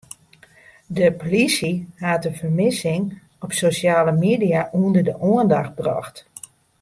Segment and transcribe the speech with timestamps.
[0.87, 3.07] De polysje hat de fermissing
[3.45, 6.17] op sosjale media ûnder de oandacht brocht.